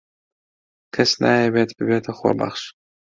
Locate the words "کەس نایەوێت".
0.93-1.71